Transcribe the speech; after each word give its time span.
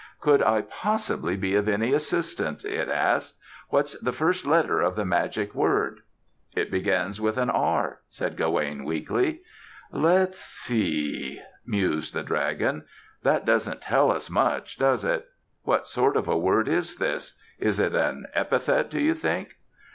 "Could 0.19 0.41
I 0.41 0.61
possibly 0.63 1.37
be 1.37 1.53
of 1.53 1.69
any 1.69 1.93
assistance?" 1.93 2.65
it 2.65 2.89
asked. 2.89 3.35
"What's 3.69 3.93
the 3.99 4.11
first 4.11 4.47
letter 4.47 4.81
of 4.81 4.95
the 4.95 5.05
magic 5.05 5.53
word?" 5.53 5.99
"It 6.55 6.71
begins 6.71 7.21
with 7.21 7.37
an 7.37 7.51
'r,'" 7.51 7.99
said 8.09 8.35
Gawaine 8.35 8.83
weakly. 8.83 9.41
"Let's 9.91 10.39
see," 10.39 11.39
mused 11.67 12.15
the 12.15 12.23
dragon, 12.23 12.83
"that 13.21 13.45
doesn't 13.45 13.81
tell 13.83 14.11
us 14.11 14.27
much, 14.27 14.79
does 14.79 15.05
it? 15.05 15.27
What 15.65 15.85
sort 15.85 16.17
of 16.17 16.27
a 16.27 16.35
word 16.35 16.67
is 16.67 16.95
this? 16.95 17.37
Is 17.59 17.79
it 17.79 17.93
an 17.93 18.25
epithet, 18.33 18.89
do 18.89 18.99
you 18.99 19.13
think?" 19.13 19.55